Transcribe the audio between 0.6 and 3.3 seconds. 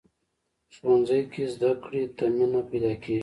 ښوونځی کې زده کړې ته مینه پیدا کېږي